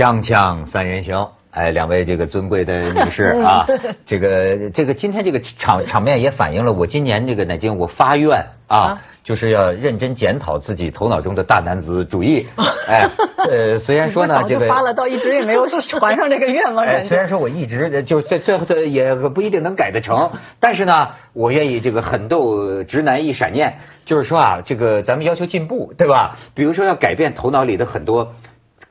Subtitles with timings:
[0.00, 3.66] 锵锵三人行，哎，两位这个尊贵的女士啊，
[4.06, 12.46] 这个这个今天这个场场面也反映了我今年这个南京我发愿啊，就是要认真检讨自己头脑中的大男子主义。
[12.88, 13.10] 哎，
[13.46, 15.66] 呃，虽然说呢，这个发了，到一直也没有
[16.00, 16.82] 还上这个愿望。
[16.88, 20.30] 哎，虽然说我一直就最最后也不一定能改得成，
[20.60, 23.76] 但是呢，我愿意这个狠斗直男一闪念，
[24.06, 26.38] 就是说啊，这个咱们要求进步，对吧？
[26.54, 28.32] 比如说要改变头脑里的很多。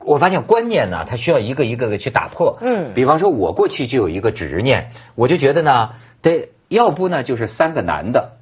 [0.04, 2.58] 我发现观念呢，它需要一个一个的去打破。
[2.60, 5.90] 嗯，比方说，我过去就有一个执念，我就觉得呢，
[6.22, 8.32] 得要不呢就是三个男的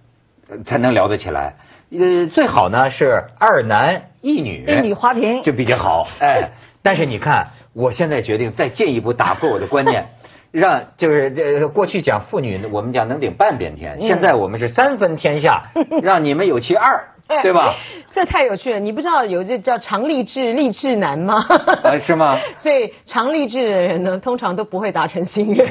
[0.65, 1.57] 才能聊得起来，
[1.91, 6.07] 呃，最好呢是二男一女，一女花瓶就比较好。
[6.21, 6.51] 哎，
[6.83, 10.07] 但是你看，我现在决定再进一步打破我的观念，
[10.53, 15.71] 让就是这过去讲妇女，我们讲能顶半边天，现在我们是三分天下，
[16.03, 17.09] 让你们有其二。
[17.43, 17.75] 对吧？
[18.11, 18.81] 这太有趣了！
[18.81, 21.45] 你不知道有这叫常立志立志难吗？
[21.85, 22.39] 啊，是吗？
[22.57, 25.67] 所以常立志的人呢，通常都不会达成心愿。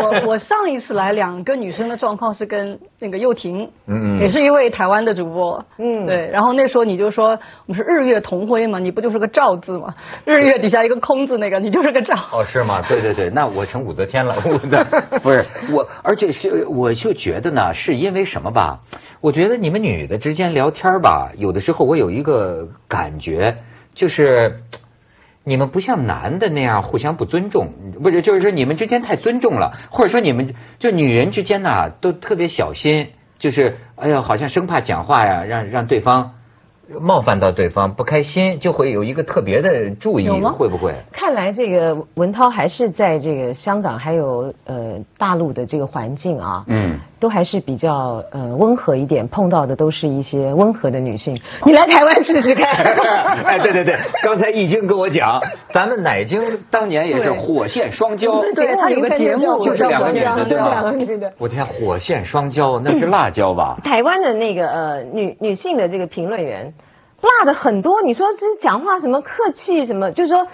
[0.00, 6.30] 我我上一次来，两个女生的状况是跟那个幼婷，嗯嗯，也是一位台湾的主播，嗯，对。
[6.32, 7.30] 然后那时候你就说
[7.66, 9.92] 我们是日月同辉嘛，你不就是个照字嘛？
[10.24, 12.14] 日月底下一个空字，那个你就是个照。
[12.32, 12.80] 哦，是吗？
[12.88, 14.36] 对对对，那我成武则天了。
[14.46, 14.82] 武则
[15.20, 18.78] 不是我，而且是我就觉得呢，是因为什么吧？
[19.22, 23.58] 我觉得你们女的之间聊天吧，有的时候我有一个感觉，
[23.94, 24.62] 就是
[25.44, 36.32] 你们不像男的那样互相不尊重，不是，就是说你们之间太尊重了，或者说你们就女人之间呢都特别小心，就是哎呀，好像生怕讲话呀，让让对方。
[37.00, 40.94] 冒犯到对方不开心，就会有一个特别的注意，会不会？
[41.12, 51.40] 看来这个文涛还是在这个香港还有呃大陆的这个环境啊，嗯，都还是比较呃温和一点，碰到的都是一些温和的女性。
[51.64, 52.66] 你来台湾试试看。
[53.46, 55.40] 哎，对对对，刚才易经跟我讲，
[55.70, 60.82] 咱们乃京当年也是火线双骄，对他有个节目就是两个女的，对吧？
[61.38, 63.76] 我天，火线双骄，那是辣椒吧？
[63.84, 66.74] 台湾的那个呃女女性的这个评论员。
[67.22, 70.44] 辣的很多，你说这讲话什么客气什么，就是说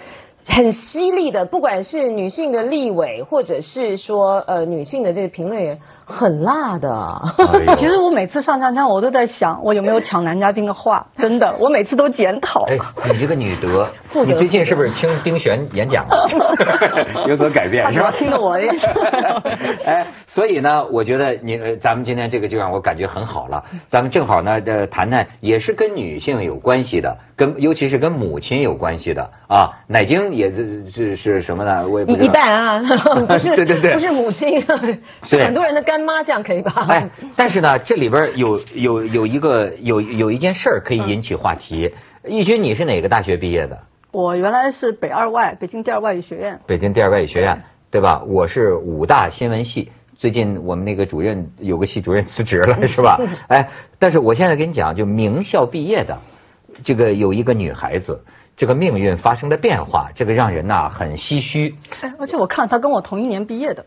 [0.49, 5.79] 很犀利的，不管是女性的立委，或者是说呃女性的这个评论员。
[6.05, 7.21] 很辣的，
[7.77, 11.07] 其实我每次上锵锵，我都在想，我有没有抢男嘉宾的话？
[11.17, 12.65] 真的，我每次都检讨。
[12.65, 12.77] 哎，
[13.13, 13.87] 你这个女德，
[14.25, 16.05] 你最近是不是听丁璇演讲
[17.27, 18.11] 有所改变是吧？
[18.11, 18.67] 听了我也。
[19.85, 23.63] 哎，所以呢，我觉得你咱们今天这个就让我感觉很好了。
[23.87, 29.69] 咱们正好呢，呃，谈谈也是跟女性有关系的，跟尤其是跟母亲有关系的啊。
[29.87, 31.87] 奶精也是是是什么呢？
[31.87, 32.25] 我也不知道。
[32.25, 32.79] 一半啊，
[33.29, 34.59] 不是对对对，不是母亲，
[35.23, 35.99] 是很多人的干。
[35.99, 36.87] 妈这样可以吧？
[36.89, 41.93] 哎，但是呢，这里边有有有一个有有一件事儿可以引起话题。
[42.25, 43.77] 义军，你是哪个大学毕业的？
[44.11, 46.59] 我原来是北二外，北京第二外语学院。
[46.65, 47.61] 北京第二外语学院，
[47.91, 48.23] 对吧？
[48.25, 49.91] 我是武大新闻系。
[50.17, 53.19] 最近我们那个主任有个系主任辞职了， 是吧？
[53.47, 56.17] 哎，但是我现在跟你讲，就名校毕业的，
[56.83, 58.23] 这个有一个女孩子，
[58.57, 61.75] 这个命运发生了变化，这个让人呐很唏嘘。
[62.01, 63.85] 哎，而且我看她跟我同一年毕业的。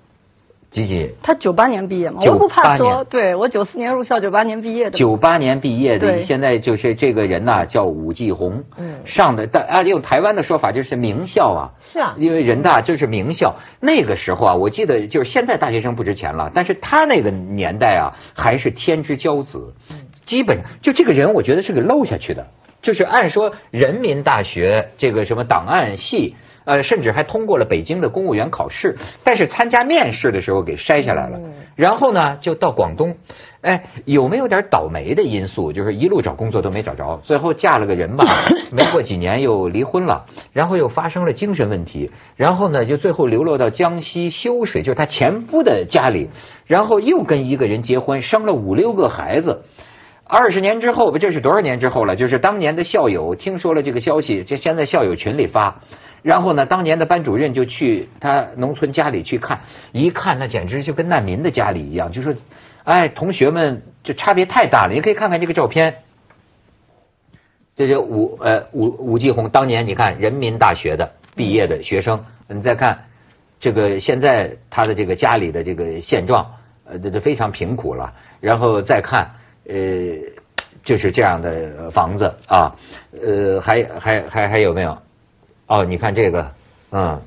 [0.73, 1.15] 几几？
[1.23, 4.99] 他九八年毕业嘛，我不怕说，对我九四年入校，九八年毕业的。
[4.99, 11.61] 九八年毕业的，现在就是这个人呐，叫武继红，嗯，上的，但按用台湾的说法就是名校啊。
[11.85, 12.15] 是啊。
[12.19, 19.75] 因为人大就是名校，那个时候啊，我记得就是现在大学生不值钱了，但是他那个年代啊，还是天之骄子，
[20.25, 22.47] 基本上就这个人，我觉得是个漏下去的，
[22.81, 26.35] 就是按说人民大学这个什么档案系。
[26.65, 31.41] 呃，甚至还通过了北京的公务员考试，但是参加面试的时候给筛下来了。
[31.75, 33.17] 然后呢，就到广东，
[33.63, 35.73] 哎，有没有点倒霉的因素？
[35.73, 38.25] 就是一路找工作都没找着，最后嫁了个人吧，
[38.71, 46.29] 没过几年又离婚了，然后又发生了精神问题，然后呢，就最后流落到江西修水，就是他前夫的家里，
[46.67, 49.63] 然后又跟一个人结婚，生了五六个孩子。
[50.25, 52.17] 二十年之后，不，这是多少年之后了？
[52.17, 55.81] 就是当年的校友听说了这个消息，就先在校友群里发。
[56.23, 62.33] 然后呢，当年的班主任就去他农村家里去看，一看那简直就跟难民的家里一样，就说，
[62.85, 64.95] 哎，同学们这差别太大了。
[64.95, 65.97] 你可以看看这个照片，
[67.77, 73.07] 这就武呃武武继红当年你看人民大学的毕业的学生，你再看
[73.59, 76.55] 这个现在他的这个家里的这个现状，
[76.85, 78.15] 呃这这非常贫苦了。
[78.41, 79.33] 然后再看
[79.67, 79.75] 呃
[80.85, 82.77] 就是这样的房子啊，
[83.21, 84.99] 呃还还还还有没有？
[85.73, 86.53] 哦，你看这个，
[86.91, 87.23] 嗯，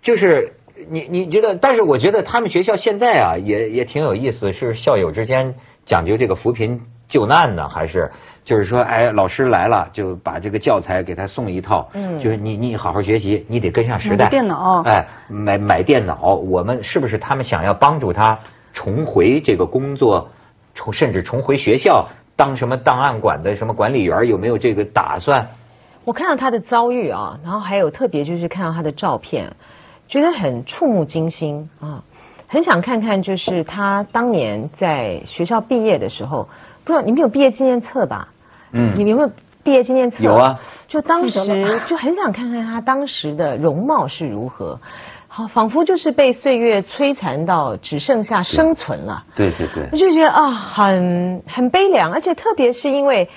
[0.00, 0.54] 就是
[0.88, 5.54] 你你觉得，但是我觉得他们学校现在啊，也也挺有意思，是校友之间
[5.84, 8.10] 讲究这个扶贫救难呢，还是
[8.46, 14.30] 就是说，哎，老师来了就把这个教材给他送一套，嗯，就是你你好好学习，你得跟上时代。
[14.30, 18.38] 电脑，哎，买买电脑，我们是不是他们想要帮助他
[18.72, 20.30] 重回这个工作，
[20.72, 24.26] 重甚至重回学校当什么档案馆的什么管理员？
[24.26, 25.50] 有没有这个打算？
[26.04, 29.52] 我看到他的遭遇啊，然后还有特别就是看到他的照片，
[30.08, 32.04] 觉得很触目惊心啊。
[32.46, 36.48] 很想看看，就是他当年在学校毕业的时候，
[36.84, 38.28] 不知道你们有毕业纪念册吧？
[38.70, 39.30] 嗯，你们有没有
[39.64, 40.22] 毕业纪念册？
[40.22, 40.60] 有啊。
[40.86, 44.80] 就当时 就很想看看他当时的容貌是如何，
[45.26, 49.24] 好，仿佛就是被岁月摧残到只剩下生存了。
[49.34, 49.88] 对对对。
[49.90, 53.30] 我就觉得啊，很很悲凉，而且特别是因为，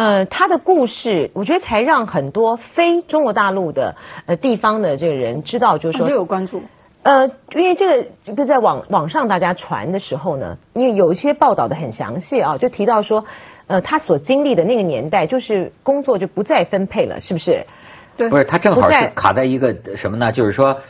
[0.00, 6.62] 呃，他的故事，我觉得才让很多非中国大陆的呃地方的这个人知道，就是说有关注。
[7.02, 13.26] 呃，因为这个就是在网网上大家传的时候呢，因为有一些报道的很详细啊，就提到说，
[13.66, 17.66] 呃，他所经历的那个年代，就是工作就不再分配了，是不是？
[18.16, 20.32] 对，不是他正好是卡在一个什么呢？
[20.32, 20.80] 就是说。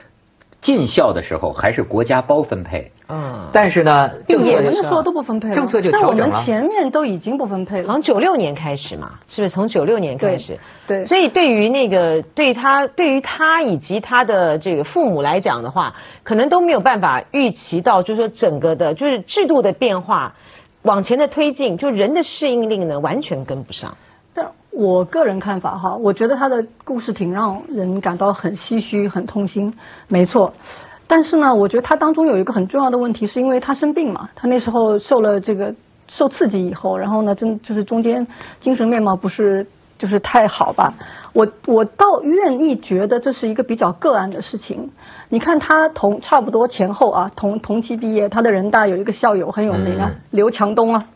[0.61, 6.27] 进校的时候还是国家包分配，嗯，但是呢，毕业的时候都不分配了，政策就调整了。
[6.27, 10.59] 我们前面都已经不分配了，从九六年开始嘛，是不是从九六年开始？
[10.87, 20.35] 对，所以对于那个对他对于他以及他的这个父母来讲的话，可能都没有办法预期到，就是说整个的，就是制度的变化
[20.83, 23.97] 往前的推进，就人的适应力呢完全跟不上。
[24.33, 29.75] 但我个人看法哈，我觉得他的故事挺让人感到很唏嘘、很痛心，
[30.09, 30.53] 没错。
[31.07, 35.75] 但是呢，我觉得他当中有一个很重要的问题，是因为他生病嘛，他那时候受了这个
[36.07, 38.29] 受刺激以后，然后呢，真就是中间
[38.61, 39.67] 精神面貌不是
[39.99, 40.95] 就是太好吧。
[41.33, 44.91] 我我倒愿意觉得这是一个比较个案的事情。
[45.29, 51.07] 你看他同差不多前后啊，同同期毕业，他的人大有一个校友很有名啊，刘强东啊。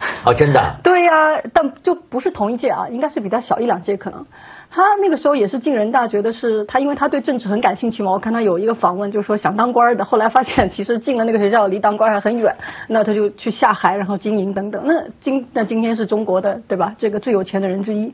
[0.24, 0.76] 哦，真的？
[0.82, 1.12] 对呀，
[1.52, 4.24] 但就不是同一届啊，应该是比他小一两届可能。
[4.70, 8.12] 他那个时候也是进人大，觉得是他，因为他对政治很感兴趣嘛。
[8.12, 12.54] 我看他有一个访问，就是说想当官的，后来发现其实进了那个学校离当官还很远，
[12.88, 14.82] 那他就去下海，然后经营等等。
[14.84, 16.94] 那今那今天是中国的对吧？
[16.98, 18.12] 这个最有钱的人之一。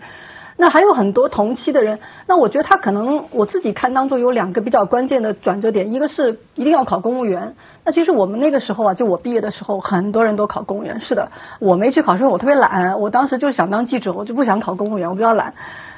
[0.57, 7.57] 那还有很多同期的人，那我觉得他可能我自己看当中有两个比较关键的转折点，一个是一定要考公务员。
[7.85, 11.01] 那其实我们那个时候啊，就我毕业的时候，很多人都考公务员。
[11.01, 15.55] 是的，我没去考，是因为我特别懒，我当时就想当记者，我就不想考公务员，我比较懒。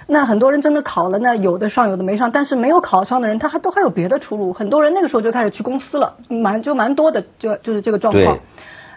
[0.08, 4.52] 那很多人真的考了，那有的上，有的没上，但是没有考上的人，他还都还有别的出路。
[4.52, 8.38] 很多人那个时候就开始去公司了，蛮就蛮多的，就就是这个状况。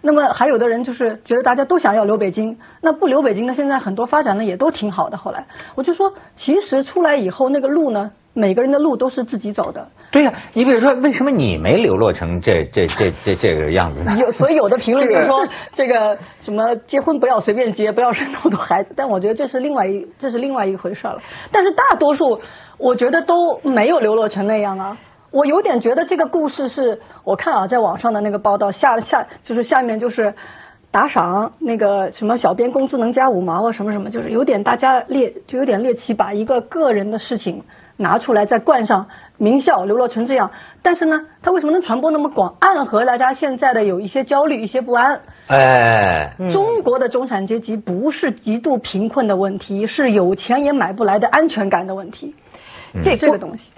[0.01, 5.17] 那么还有的人就是觉得大家都想要留北京，那不留北京呢现在很多发展的也都挺好的。
[5.17, 9.89] 后来我就说，其实出来以后那个路呢，每个人的路都是自己走的。
[10.11, 14.15] 对呀，你比如说，为什么你没流落成这这这这这个样子呢？
[14.19, 18.93] 有，所以有的评论就 说，这个什么结婚不要随便结，不要生那么多孩子。
[18.95, 21.21] 但我觉得这是另外一这是另外一回事了。
[21.51, 22.41] 但是大多数
[22.77, 24.97] 我觉得都没有流落成那样啊。
[25.31, 30.33] 我有点觉得这个故事是，我看啊，在网上的那个报道下下就是下面就是
[30.91, 37.63] 打赏那个什么小编工资能加五毛啊什么什么，就是有点大家猎就有点猎奇，把一个个人的事情
[37.97, 40.49] 拿出来再冠上名校流落成这样，
[40.81, 45.21] 但是呢，他为什么能传播那么广，暗合大家现在的有一些焦虑、一些不安？
[45.45, 52.33] 哎，中国的中产阶级不是极度贫困的问题，是有钱也买不来的安全感的问题。
[53.03, 53.71] 这这个东西。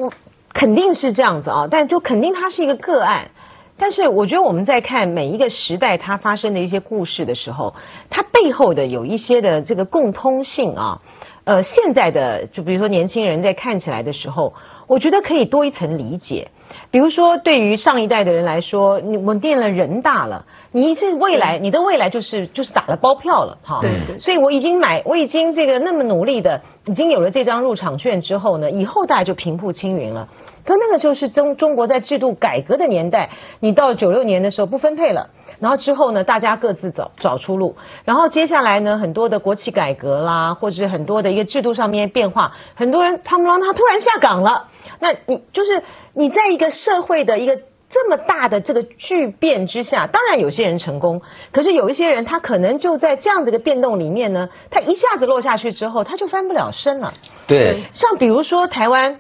[0.54, 3.32] 肯定是这样子啊，但就肯定它是一个个案。
[3.78, 7.74] 但是我觉得我们在看每一个时代它发生的一些故事的时候，
[8.10, 11.02] 它背后的有一些的这个共通性啊。
[11.44, 14.54] 呃，现在的就比如说年轻人在看起来的时候，
[14.86, 16.50] 我觉得可以多一层理解。
[16.92, 20.46] 比如说对于上一代的人来说，你我念了人大了。
[20.74, 23.80] 你是未来，你的未来就是就是打了包票了，哈。
[23.82, 24.20] 对对。
[24.20, 30.30] 所以我已经买，我已经这个那么努力的，已经有了这张入场券之后呢，以后大家就平步青云了。
[30.66, 44.70] 可那个时候是中中国在制度改革的年代，你到九六年的时候不分配了，然后之后呢，大家各自找找出路，然后接下来呢，很多的国企改革啦，或者是很多的一个制度上面变化，很多人他们让他突然下岗了，
[45.00, 45.84] 那你就是
[46.14, 47.60] 你在一个社会的一个。
[47.94, 51.22] 这么大的这个巨变之下，当然有些人成功，
[51.52, 57.14] 可是有一些人他可能就在这样子的变动里面呢，他一下子落下去之后，他就翻不了身了。
[57.48, 59.20] 对，像比如说台湾，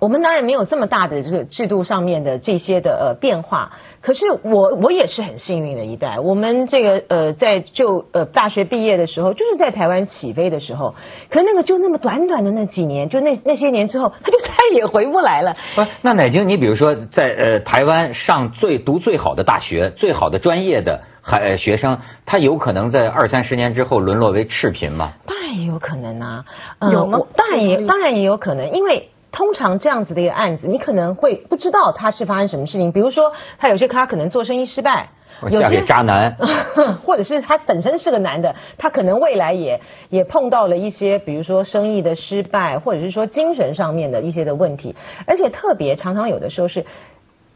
[0.00, 3.74] 我们当然没有这么大的这个制度上面的这些的呃变化。
[4.04, 10.94] 可是我我也是很幸运的一代，我们这个呃在就呃大学毕业的时候，就是在台湾起飞的时候，
[11.30, 15.56] 可那个就那么短短的那几年，就那那些年之后，他就 再也回不来了。
[15.74, 25.14] 不，那乃京，你比如说在呃台湾上最读最好的大学、最好的专业的还学生，他有可能在二三十年之后沦落为赤贫吗？
[25.24, 26.44] 当然也有可能啊，
[26.92, 27.20] 有吗？
[27.34, 29.08] 当然也当然也有可能，因为。
[29.34, 32.92] 通常这样子的一个案子，你可能会不知道他是发生什么事情。
[32.92, 35.08] 比如说，他有些他可能做生意失败，
[35.50, 36.36] 有些渣男，
[37.02, 44.94] 或者是他本身是个男的，他可能未来也也碰到了一些，比如说生意的失败，或者是说精神上面的一些的问题。
[45.26, 46.86] 而且特别常常有的时候是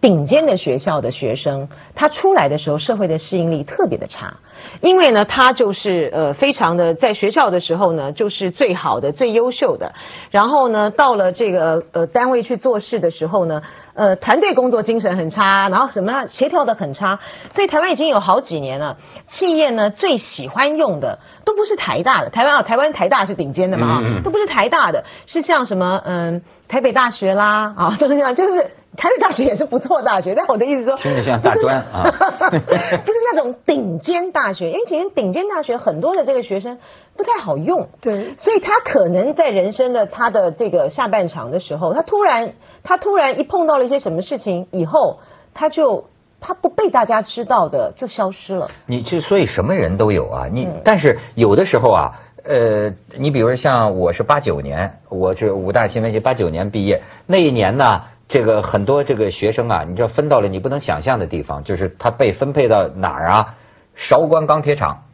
[0.00, 4.37] 顶尖的学校的学生，他出来的时候社会的适应力特别的差。
[4.81, 9.95] 因为呢，他就是呃，非常的在学校的时候呢，就是最好的、最优秀的。
[10.31, 13.62] 然后呢，到了这个呃单位去做事的时候呢，
[13.95, 17.19] 呃，团队工作精神很差，然后什么协调的很差。
[17.50, 28.71] 所以台湾已经有好几年了，企业呢最喜欢用的都不是台大的，台湾啊，台湾台大是顶尖的嘛啊，都不是台大的，是像什么嗯台北大学啦啊，就是这样，就是。
[28.99, 32.11] 台北大学也是不错大学， 但我的意思说，听着像大专啊，
[32.50, 36.78] 不是那种顶尖大学，因为其实顶尖大学很多的这个学生
[37.17, 45.21] 不太好用，对，所以他可能在人生的他的这个下半场的时候，他突然他突然一碰到了一些什么事情以后，
[45.55, 46.09] 他就
[46.40, 48.69] 他不被大家知道的就消失了。
[48.87, 58.02] 你就所以什么人都有啊，你但是有的时候啊，呃，你比如说像我是八九年，我是武大新闻系八九年毕业，那一年呢。
[58.28, 63.54] 这个很多这个学生啊，你知道分到了你不能想象的地方，就是他被分配到哪儿啊？
[63.94, 65.04] 韶关钢铁厂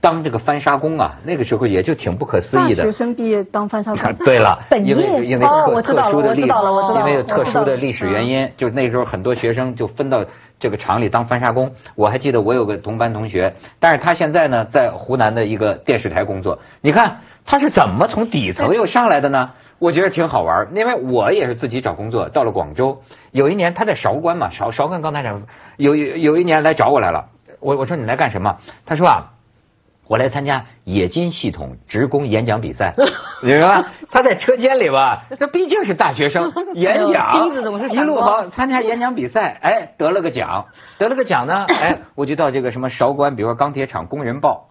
[0.00, 2.84] 当这个翻砂工啊，那个时候也就挺不可思议的。
[2.84, 4.14] 学生毕业当翻砂工。
[4.24, 10.24] 对 了，因为因为特特殊的历，因为有特殊的历史原因，就是那时候很多学生就分到
[10.60, 11.72] 这个厂里当翻砂工。
[11.96, 16.60] 我还记得我有个同班同学，但是他现在呢在湖南的一个电视台工作。
[16.80, 19.50] 你看他是怎么从底层又上来的呢？
[19.78, 25.42] 我觉得挺好玩，因为我也是自己找工作，到了广州，有一年他在韶关嘛，韶韶关钢铁厂，
[25.76, 27.28] 有有一年来找我来了，
[27.60, 28.56] 我我说你来干什么？
[28.84, 29.34] 他说啊，
[30.08, 32.94] 我来参加冶金系统职工演讲比赛，
[33.40, 33.88] 明白吧？
[34.10, 37.48] 他在车间里吧，这毕竟是大学生， 演讲，
[37.90, 40.66] 一路跑参加演讲比赛，哎，得了个奖，
[40.98, 44.68] 得了个奖呢， 哎，我就到这个什么韶关，比如说钢铁厂工人报，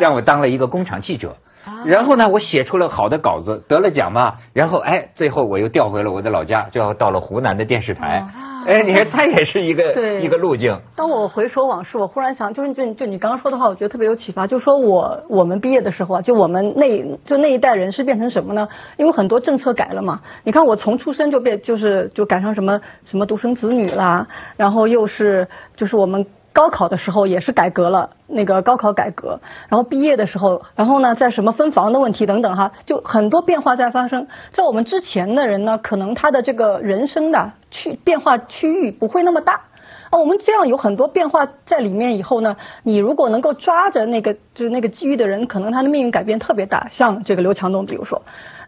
[0.00, 1.36] 让我当了一个工厂记者。
[1.84, 4.36] 然后呢，我写出了好的稿子，得了奖嘛。
[4.52, 8.26] 然后哎，最后我又调回了我的老家，就要到了湖南的电视台。
[8.66, 10.78] 哎，你看，它也是一个一个路径。
[10.94, 14.46] 当我回首往事，我忽然想，就是就就你刚刚说的话，我觉得特别有启发。
[14.46, 18.68] 就说我我们毕业的时候啊，就我们那就那一代人是变成什么呢？
[18.98, 20.20] 因为很多政策改了嘛。
[20.44, 26.26] 你看我从出生就变，就是就赶上什么什么独生子女啦，然后又是就是我们。
[26.52, 34.26] 高考的时候也是改革了那个高考改革，然后毕业的时候，然后呢，在什么分房的问题等等哈，就很多变化在发生。
[34.52, 39.62] 在我们之前的人呢，可能他的这个人生的区变化区域不会那么大。
[40.10, 46.88] 啊，我们这样有很多变化在里面以后呢，你如果能够抓着那个就是那个机遇的人，可能他的命运改变特别大。
[46.90, 48.22] 像这个刘强东，比如说。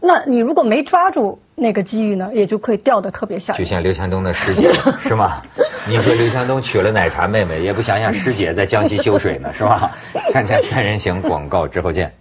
[0.04, 3.52] 那你如果没抓住那个机遇呢，也就会掉的特别下。
[3.54, 4.72] 就像刘强东的师姐
[5.02, 5.42] 是吗？
[5.88, 9.92] 你说刘强东娶了奶茶妹妹，也不想想师姐在江西修水呢，是吧？
[10.32, 12.12] 看看三人行广告之后见。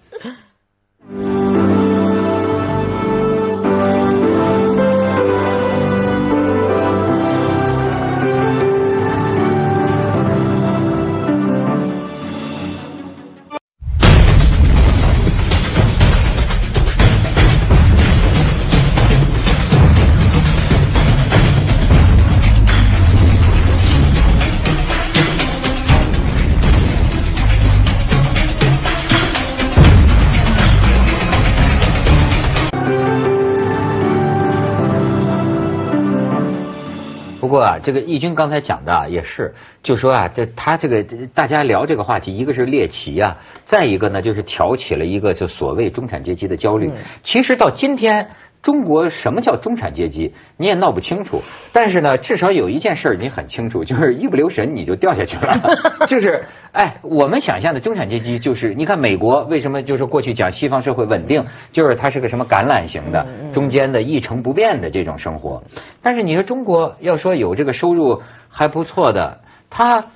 [37.51, 39.53] 不过啊，这个义军刚才讲的也是，
[39.84, 41.03] 就说啊，这他这个
[41.34, 46.89] 大家聊这个话题，一个是猎奇啊，再一个呢就是挑起了一个就所谓中产阶级的焦虑。
[47.24, 48.29] 其实到今天。
[48.62, 50.34] 中国什么叫中产阶级？
[50.58, 51.41] 你也闹不清楚。
[51.74, 55.80] 但是呢，至少有一件事你很清楚， 就是一不留神你就掉下去了。
[56.06, 65.63] 就是，哎，我们想象的中产阶级就是，你看美国为什么就是过去讲西方社会稳定，就是它是个什么橄榄型的，中间的一成不变的这种生活。
[66.03, 69.41] 但是你说中国要说有这个收入还不错的，
[69.72, 70.12] 他，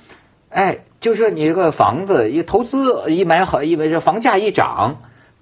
[0.50, 4.98] 哎，就说你这个房子一投资一买好，因为这房价一涨。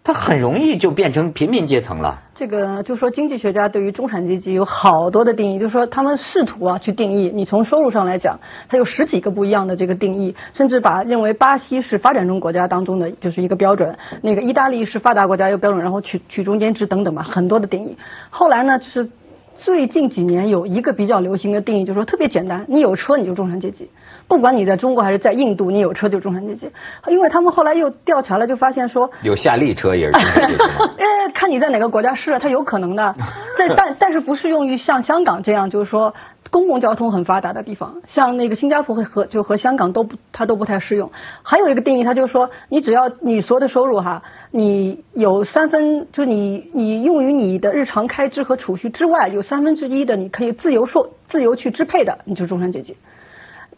[0.07, 2.21] 他很容易就变成平民阶层了。
[2.35, 7.31] 这个就说经济学家对于中产阶级有好多的定义，就是说他们试图啊去定义。
[7.35, 17.97] 你从收入上来讲，它有十几个不一样的这个定义，甚至把认为巴西是发展中国家当中的就是一个标准，那个意大利是发达国家一个标准，然后取取中间值等等吧，很多的定义。
[18.29, 19.09] 后来呢，就是
[19.55, 23.89] 最近几年有一个比较流行的定义，就是说特别简单，你有车你就中产阶级。
[24.26, 26.71] 不管你在中国还是在印度，你有车就中产阶级，
[27.09, 33.14] 因为他们后来又调查了，就发现说有夏利车也是中产阶级呃， 看你在哪个国家是，它有可能的，
[33.59, 36.14] 在但但是不适用于像香港这样，就是说
[36.50, 41.12] 公共交通很发达的地方，像那个新加坡和和就和香港都不它都不太适用。
[41.43, 52.97] 还有一个定义，它就是说你只要你所有的收入哈，你有三分就你你用于你的日常开支和储蓄之外，有三分之一的你可以自由受自由去支配的，你就是中产阶级。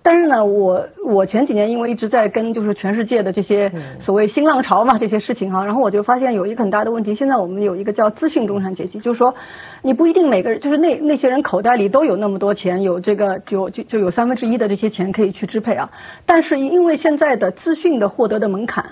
[0.08, 9.34] 但是呢，我我前几年因为一直在跟就是全世界的这些所谓新浪潮嘛这些事情哈，然后我就发现有一个很大的问题，现在我们有一个叫资讯中产阶级，就是说
[9.82, 15.90] 你不一定每个人就是那那些人口袋里都有那么多钱，有这个就就就有三分之一的这些钱可以去支配啊。
[16.24, 18.90] 但是因为现在的资讯的获得的门槛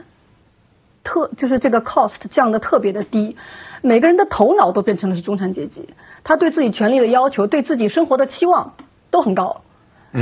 [1.04, 3.36] 特就是这个 cost 降的特别的低，
[3.82, 5.90] 每个人的头脑都变成了是中产阶级，
[6.24, 8.72] 他对自己权利的要求，对自己生活的期望
[9.12, 9.60] 都很高。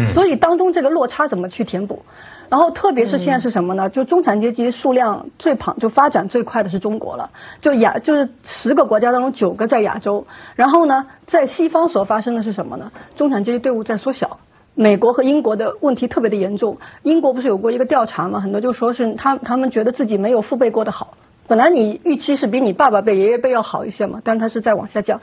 [0.07, 2.03] 所以当中这个落差怎么去填补？
[2.49, 3.89] 然后特别是现在是什么呢？
[3.89, 7.31] 就中产阶级数量最庞就发展最快的是中国了。
[7.63, 10.27] 就亚就是十个国家当中九个在亚洲。
[10.55, 12.93] 然后呢，在西方所发生的是什么呢？
[13.17, 14.39] 中产阶级队伍在缩小。
[14.75, 16.77] 美国和英国的问题特别的严重。
[17.03, 18.41] 英国不是有过一个调查吗？
[18.41, 21.15] 很多就说是他他们觉得自己没有父辈过得好。
[21.49, 25.21] 本来你预期是比你爸爸辈、爷爷辈要好一些嘛，但是它是在往下降。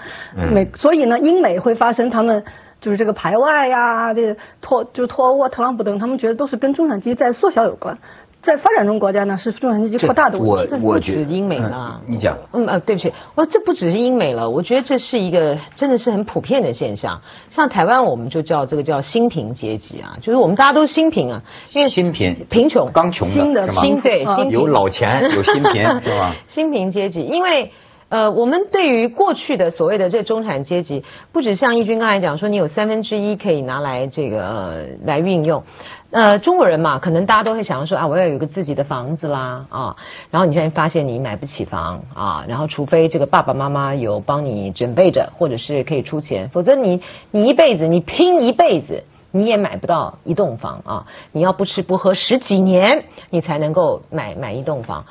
[0.52, 2.44] 美所以呢，英美会发生他们。
[2.82, 7.98] 就是这个排外呀，这脱就脱欧啊，特朗普等，他们觉得都是跟中产阶级在缩小有关。
[8.42, 10.74] 在发展中国家呢，是中产阶级扩大的问题。
[10.82, 12.00] 我我觉得英美了。
[12.08, 12.38] 你讲。
[12.54, 17.20] 嗯呃，对不起，我说这不只是英美了，我觉得这是一个真的是很普遍的现象。
[17.50, 21.42] 像台湾，我们就叫这个叫新贫阶级啊，就是我们大家都新贫啊，
[21.74, 23.82] 因为新贫贫穷刚穷的是吗？
[23.82, 26.34] 新对新有老钱有新贫是吧？
[26.48, 27.74] 新贫 阶级，因为。
[28.10, 35.64] 呃，我们对于过去的所谓的这中产阶级，不止像义军刚才讲说，你有三分之一可以拿来这个来运用。
[36.10, 39.96] 呃，中国人嘛，可能大家都会想要说啊，我要有一个自己的房子啦啊，
[40.32, 55.06] 然后你现在发现你买不起房啊，然后除非这个爸爸妈妈有帮你准备着，或者是可以出钱，否则你你一辈子你拼一辈子你也买不到一栋房啊，你要不吃不喝十几年，你才能够买买一栋房。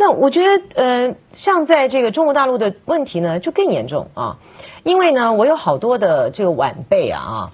[0.00, 4.36] 那我觉得，呃，像在这个中国大陆的问题呢，就更严重啊，
[4.84, 7.50] 因为呢，我有好多的这个晚辈啊，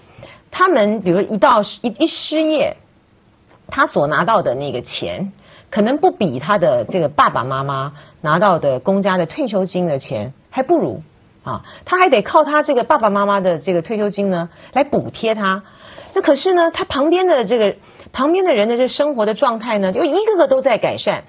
[0.51, 2.77] 他们比如一到一一失业，
[3.69, 5.33] 他所拿到的那个钱，
[5.71, 11.03] 可能不比他的这个爸爸妈妈拿到的公家的退休金的钱还不如
[11.45, 15.63] 啊，他还得靠他这个爸爸妈妈的这个退休金呢来补贴他，
[16.13, 17.77] 那可是呢，他旁边的这个。
[18.15, 21.25] 旁边的人的这生活的状态呢，就一个个都在改善，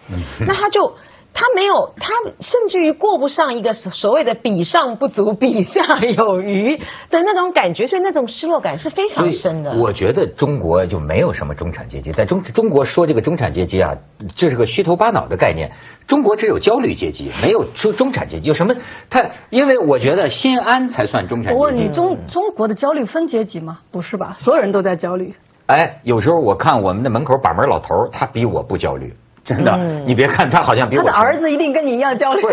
[0.48, 0.96] 那他就
[1.34, 9.76] 他没有他甚至于过不上一个所谓的比上不足比下有余的那种感觉，所以那种失落感是非常深的。
[9.78, 13.98] 我觉得中国就没有什么中产阶级，在中中国说这个中产阶级啊，
[14.38, 15.72] 这是个虚头巴脑的概念。
[16.08, 18.48] 中国只有焦虑阶级，没有说中产阶级。
[18.48, 18.76] 有什么？
[19.10, 21.58] 他因为我觉得心安才算中产阶级。
[21.58, 23.80] 我问你中中国的焦虑分阶级吗？
[23.92, 24.38] 不是吧？
[24.40, 25.34] 所有人都在焦虑。
[25.68, 29.76] 哎，有时候我看我们的门口把门老头他比我不焦虑，真的。
[30.06, 31.04] 你别看他好像比我。
[31.04, 32.44] 他的儿子一定跟你一样焦虑。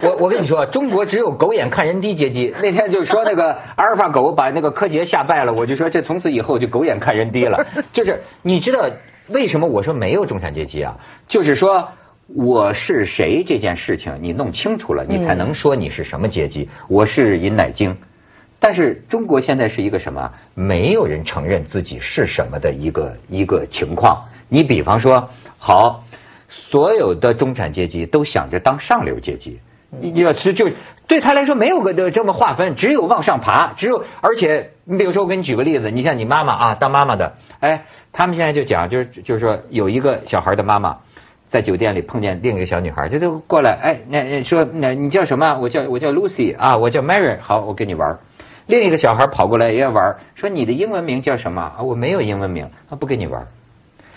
[0.00, 2.54] 我我跟你说，中国只有狗眼看人低阶级。
[2.62, 7.66] 那天就说那个阿尔法狗把那个柯洁吓败了，我就说这从此以后就狗眼看人低了。
[7.92, 8.88] 就是你知道
[9.28, 10.96] 为什么我说没有中产阶级啊？
[11.28, 11.88] 就是说
[12.34, 16.70] 我是谁这件事情你弄清楚了，你才能说你是什么阶级。
[16.88, 17.94] 我是尹乃菁。
[18.64, 20.30] 但是中国现在是一个什么？
[20.54, 24.24] 没有人承认自己是什么的一个一个情况。
[24.48, 26.04] 你比方说，好，
[26.46, 29.58] 所有的中产阶级都想着当上流阶级，
[29.90, 30.70] 你要是就
[31.08, 40.98] 对他来说没有个这么划分，只有往上爬，只有而且你比如说我给你举个例子，你像你妈妈啊，当妈妈的，哎，他们现在就讲，就是就是说有一个小孩的妈妈
[41.46, 45.58] 在酒店里碰见另一个小女孩，就就过来，哎，那说那你叫什么？
[45.58, 48.16] 我叫我叫 Lucy 啊，我叫 Mary，好，我跟你玩。
[48.72, 51.60] 另一个小孩跑过来也要玩，说你的英文名叫什么？
[51.60, 53.46] 啊，我没有英文名，他不跟你玩。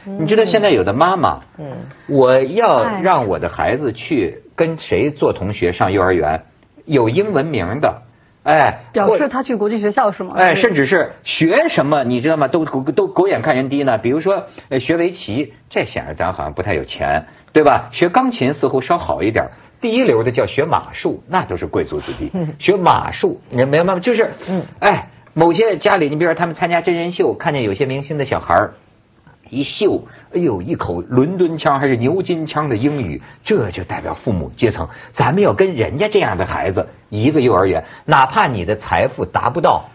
[0.05, 6.45] 你知道现在有的妈妈，嗯，我要让我的孩子去跟谁做同学上幼儿园，
[6.85, 8.03] 有英文名的，
[8.43, 10.35] 哎，表示他去国际学校是吗？
[10.37, 12.47] 哎，甚至是学什么，你知道吗？
[12.47, 13.97] 都都狗眼看人低呢。
[13.97, 14.45] 比如说
[14.79, 17.89] 学围棋，这显然咱好像不太有钱，对吧？
[17.91, 19.49] 学钢琴似乎稍好一点。
[19.81, 22.31] 第一流的叫学马术，那都是贵族子弟。
[22.59, 23.99] 学马术，你明白吗？
[23.99, 24.33] 就是，
[24.79, 28.73] 哎，某些家里，你比如说他们参加真人秀，看见有些明星的小孩儿。
[29.47, 34.89] 一秀，哎呦，一口伦敦腔还是牛津腔的英语，这就代表父母阶层。
[35.13, 39.85] 咱们要跟人家这样的孩子一个幼儿园，哪怕你的财富达不到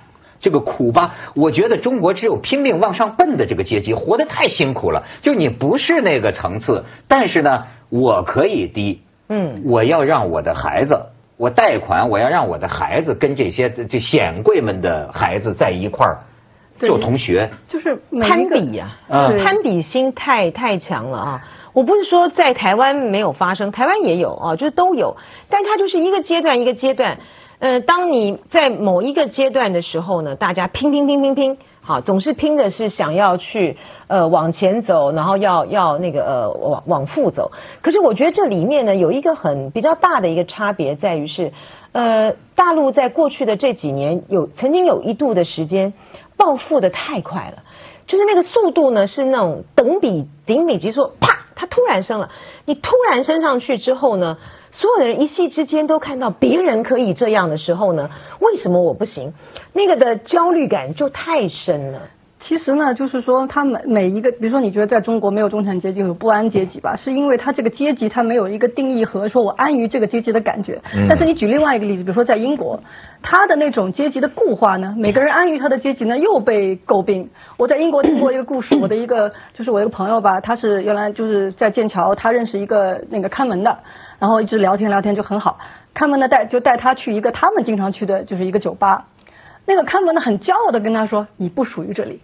[0.41, 5.03] 这个苦吧，我觉得中国只有拼命往上奔的这个阶级，活得太辛苦了。
[5.21, 11.07] 就你不是那个层次，但是呢，我可以低，嗯，我要让我的孩子，
[11.39, 16.19] 我贷款，我要让我的孩子跟这些这显贵们的孩子在一块儿。
[16.79, 21.45] 做同学就是攀比呀，攀比心太太强了啊！
[21.75, 25.19] 我不是说在台湾没有发生，台湾也有啊，就是都有，
[25.51, 27.19] 但它就是一个阶段一个阶段。
[27.61, 33.77] 呃，当你在某一个阶段的时候呢，大家拼拼拼拼拼，好，总是拼的是想要去
[34.09, 37.53] 呃往前走，然后要要那个呃往往复走。
[37.83, 41.53] 可是我觉得这里面呢有一个很比较大的一个差别在于是，
[41.93, 45.93] 呃，大陆在过去的这几年有曾经有一度的时间。
[46.37, 47.65] 暴富的太快了，
[48.07, 52.31] 就是那个速度呢，是那种等比顶比级数，啪，它突然升了。
[52.65, 54.39] 你突然升上去之后呢，
[54.73, 59.33] 所有的人一夕之间都看到别人可以这样的时候呢，为什么我不行？
[59.73, 62.11] 那个的焦虑感就太深了。
[62.41, 66.97] 其实呢，就是说，他每每一个，比如说，你觉得在中国没有中产阶级，有不安阶级吧？
[66.97, 70.81] 是因为他这个阶级他没有一个定义和说我安于这个阶级的感觉。
[71.07, 72.83] 但是你举另外一个例子，比如说在英国，
[73.21, 77.29] 他的那种阶级的固化呢，每个人安于他的阶级呢，又被诟病。
[77.59, 83.81] 我在英国听过一个故事，我的一个就是我一个朋友吧，他是原来就是在剑桥，他认识一个那个看门的，
[84.19, 85.59] 然后一直聊天聊天就很好，
[85.93, 89.09] 看门的带就带他去一个他们经常去的就是一个酒吧，
[89.67, 92.23] 那个看门的很骄傲的跟他说：“你不属于这里。”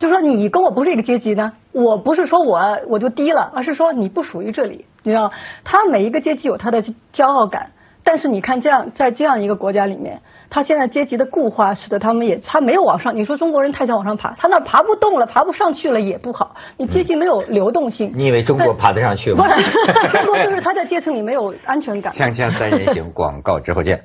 [0.00, 5.30] 就说你跟我不是一个阶级呢，我不是说我我就低了，而是说你不属于这里，你知道？
[5.62, 6.82] 他每一个阶级有他的
[7.12, 13.14] 骄傲感，但是你看这样在这样一个国家里面，他现在阶级的固化使得他们也他没有往上。
[13.14, 18.10] 你说中国人太想往上爬，他那爬不动了，爬不上去了也不好，你阶级没有流动性。
[18.14, 19.46] 你以为中国爬得上去吗？
[19.46, 22.14] 中国 就是他在阶层里没有安全感。
[22.14, 24.02] 锵锵三人行广告之后见。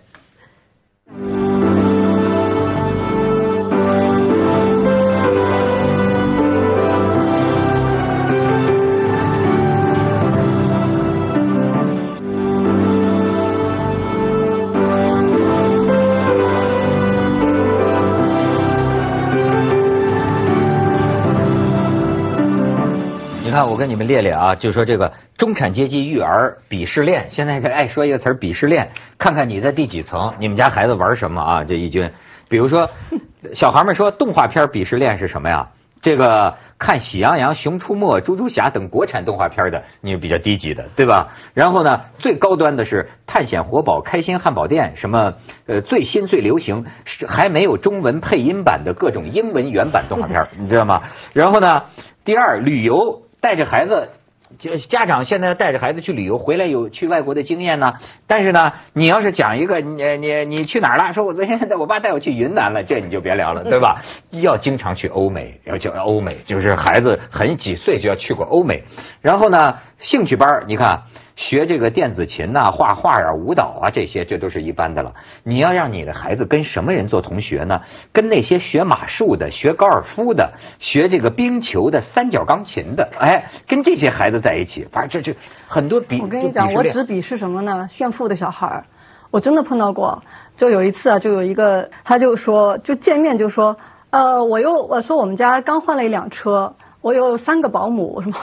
[23.66, 31.64] 看，我跟你们列列啊，就说这个中产阶级育儿鄙视链，现在这爱说一个词儿鄙视链，看看你在第几层，你们家孩子玩什么啊？
[31.64, 32.12] 这一军，
[32.48, 32.90] 比如说，
[33.56, 35.70] 小孩们说动画片鄙视链是什么呀？
[36.02, 41.30] 这个看《喜羊羊》《熊出没》《猪猪侠》等国产动画片的，你比较低级的，对吧？
[41.56, 45.34] 然后呢，最高端的是《探险活宝》《开心汉堡店》什么
[45.66, 51.02] 呃最新最流行，是还没有中文配音版的各种英文原版动画片，你知道吗？
[51.34, 51.86] 然后呢，
[52.24, 53.25] 第二旅游。
[53.46, 54.10] 带着孩子，
[54.58, 57.94] 就家长现在带着孩子去旅游，回来有去外国的经验呢。
[58.26, 61.14] 但是呢，你要是讲一个，你你你去哪儿了？
[61.14, 64.04] 说我昨天带我爸带我去云南了，这你就别聊了，对吧？
[64.32, 68.84] 要经常去欧美，要去欧美，就是孩子很几岁就要去过欧美。
[69.22, 71.04] 然后呢，兴趣班你看。
[71.36, 75.14] 学这个电子琴呐、画画啊、舞蹈啊，这些这都是一般的了。
[75.44, 77.82] 你要让你的孩子跟什么人做同学呢？
[78.14, 86.22] 跟那些学马术的、学高尔夫的、学这个冰球的、三角钢琴的，哎，跟这些孩子在一起，反正这这很多比。
[86.22, 87.88] 我跟你讲，我只鄙视什么呢？
[87.90, 88.86] 炫富的小孩儿，
[89.30, 90.24] 我真的碰到过。
[90.56, 93.76] 就有一次啊，就有一个，他就说，就见面就说，
[94.10, 98.38] 呃，我又我说我们家刚换了一辆车，我有三个保姆，什么。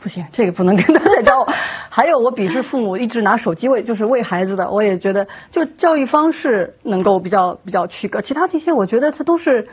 [0.00, 1.54] 不行，这个不能跟他再交往。
[1.90, 4.70] 还有，我鄙视父母一直拿手机喂，就是喂孩子的。
[4.70, 8.20] 我也觉得，就教育方式能够比较比较区隔。
[8.20, 9.68] 其他这些，我觉得他都是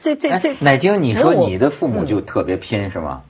[0.00, 0.56] 这这这。
[0.60, 3.22] 奶晶，你说你的父母就特别拼是吗？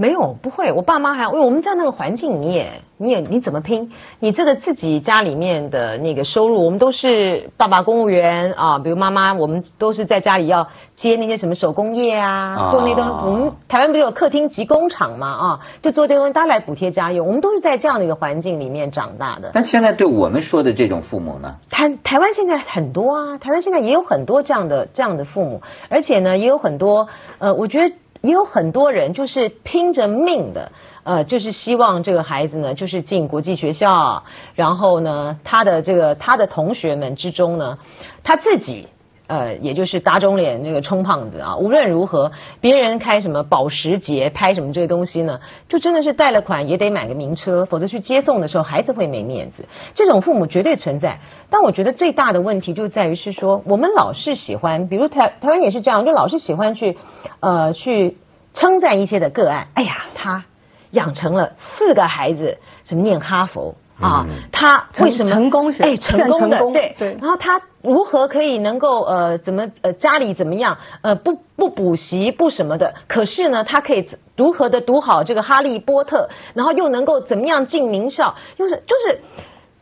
[0.00, 0.72] 没有，不会。
[0.72, 3.92] 我爸妈还，因为我们在那个环境，你也，你也，你怎么拼？
[4.18, 13.10] 你这个自己家里面的那个收入，我们都是爸爸公务员啊，比如妈妈，我们都是在家里要接那些什么手工业啊，做那东西。
[13.26, 17.26] 我们台湾不是有客厅及工厂嘛啊，就做这东西，大家来补贴家用。
[17.26, 19.50] 我们都是在这样的一个环境里面长大的。
[19.52, 21.56] 但现在对我们说的这种父母呢？
[21.68, 25.60] 台台湾现在很多啊，台湾现在也有很多这样的这样的父母，
[25.90, 27.08] 而且呢，也有很多
[27.38, 27.94] 呃，我觉得。
[28.22, 30.72] 也有很多人就是拼着命的，
[31.04, 37.78] 呃，就是希望这个孩子呢，就是进国际学校，然后呢，他的这个他的同学们之中呢，
[38.22, 38.88] 他自己
[39.30, 41.56] 呃，也就是打肿脸那个充胖子啊。
[41.56, 45.38] 无论如何，别人开什么保时捷，拍什么这些东西呢，
[45.68, 49.68] 就真的是贷了款也得买个名车，否则去接送的时候孩子会没面子。
[49.94, 51.20] 这种父母绝对存在。
[51.48, 56.98] 但我觉得最大的问题就在于是说，我们老是喜欢，比如台台湾也是这样，就老是喜欢去
[57.38, 58.18] 呃去
[58.52, 59.68] 称赞一些的个案。
[59.74, 60.44] 哎呀，他
[60.90, 63.76] 养成了四个孩子，什么念哈佛。
[64.00, 65.70] 啊，他为什么成功？
[65.78, 67.18] 哎，成功的对对。
[67.20, 72.94] 然后他如何可以能够呃怎么呃家里怎么样呃不不补习不什么的？
[73.08, 78.34] 可是呢，他可以如何的读好这个《哈利波特》，然后又能够怎么样进名校？
[78.56, 79.20] 就是就是，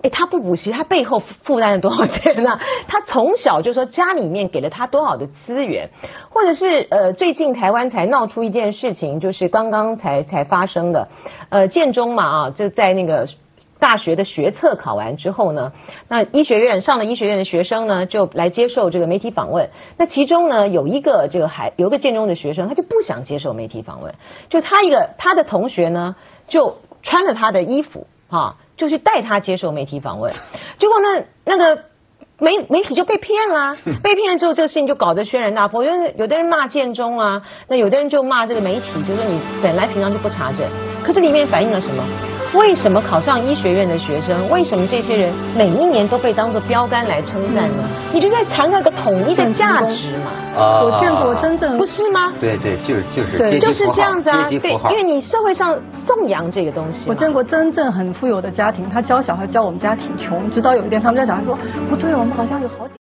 [0.03, 2.59] 哎，他不补习，他背后负担了多少钱呢？
[2.89, 5.91] 他从小就说家里面给了他多少的资源，
[6.31, 11.09] 或者是呃最近台湾才闹出一件事情，就是刚刚才才发生的，
[11.51, 13.29] 呃建中嘛啊就在那个。
[13.79, 15.73] 大学的学测考完之后呢，
[16.09, 19.71] 那医学院上了医学院的学生呢，就来接受这个媒体访问。
[19.97, 24.15] 那其中呢，有一个这个还有个建中的学生，他就不想接受媒体访问。
[24.49, 26.17] 就他一个他的同学呢，
[26.49, 30.35] 就穿了他的衣服啊，就去带他接受媒体访问。
[30.79, 31.85] 结果呢，那个
[32.39, 35.85] 媒媒体就被骗啦， 被骗了之后，这个事情就搞得轩然大波。
[35.85, 40.69] 因为有的人骂建中啊，那有的人就骂这个媒体，就说你本来平常就不查证。
[41.05, 42.05] 可这里面反映了什么？
[42.55, 47.85] 为什么考上医学院的学生，为什么这些人每一年都被当做标杆来称赞呢？
[48.13, 50.33] 你就在强调一个统一的价值嘛。
[50.57, 52.33] 啊，我见过真正不是吗？
[52.41, 54.49] 对对，就是就是就是这样子啊。
[54.49, 57.09] 对，因为你社会上颂扬这个东西。
[57.09, 61.57] 我见过真正很富有的家庭，他教小孩教我们家挺穷，直到有一天他们家小孩说
[61.91, 62.98] 不对，我们好像有好几。